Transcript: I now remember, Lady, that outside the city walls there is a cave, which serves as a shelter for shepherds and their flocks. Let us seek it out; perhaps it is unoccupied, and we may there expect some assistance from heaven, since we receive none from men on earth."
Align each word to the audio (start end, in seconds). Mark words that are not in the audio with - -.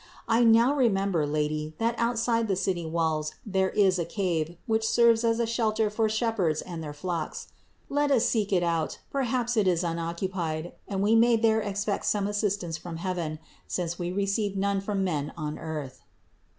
I 0.27 0.43
now 0.43 0.73
remember, 0.73 1.27
Lady, 1.27 1.75
that 1.77 1.93
outside 1.99 2.47
the 2.47 2.55
city 2.55 2.87
walls 2.87 3.35
there 3.45 3.69
is 3.69 3.99
a 3.99 4.03
cave, 4.03 4.57
which 4.65 4.83
serves 4.83 5.23
as 5.23 5.39
a 5.39 5.45
shelter 5.45 5.91
for 5.91 6.09
shepherds 6.09 6.63
and 6.63 6.81
their 6.81 6.91
flocks. 6.91 7.49
Let 7.87 8.09
us 8.09 8.25
seek 8.27 8.51
it 8.51 8.63
out; 8.63 8.97
perhaps 9.11 9.55
it 9.55 9.67
is 9.67 9.83
unoccupied, 9.83 10.71
and 10.87 11.03
we 11.03 11.15
may 11.15 11.35
there 11.35 11.61
expect 11.61 12.05
some 12.07 12.25
assistance 12.25 12.77
from 12.79 12.97
heaven, 12.97 13.37
since 13.67 13.99
we 13.99 14.11
receive 14.11 14.57
none 14.57 14.81
from 14.81 15.03
men 15.03 15.33
on 15.37 15.59
earth." 15.59 16.01